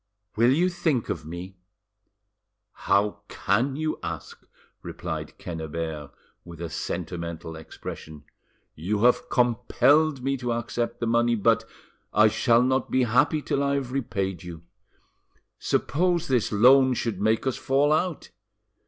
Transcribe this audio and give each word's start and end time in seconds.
"Will 0.35 0.51
you 0.51 0.67
think 0.67 1.09
of 1.09 1.27
me?" 1.27 1.57
"How 2.89 3.21
can 3.27 3.75
you 3.75 3.99
ask?" 4.01 4.43
replied 4.81 5.37
Quennebert, 5.37 6.09
with 6.43 6.59
a 6.59 6.71
sentimental 6.71 7.55
expression. 7.55 8.23
"You 8.73 9.03
have 9.03 9.29
compelled 9.29 10.23
me 10.23 10.37
to 10.37 10.53
accept 10.53 11.01
the 11.01 11.05
money, 11.05 11.35
but—I 11.35 12.29
shall 12.29 12.63
not 12.63 12.89
be 12.89 13.03
happy 13.03 13.43
till 13.43 13.61
I 13.61 13.75
have 13.75 13.91
repaid 13.91 14.41
you. 14.41 14.63
Suppose 15.59 16.27
this 16.27 16.51
loan 16.51 16.95
should 16.95 17.21
make 17.21 17.45
us 17.45 17.57
fall 17.57 17.93
out?" 17.93 18.31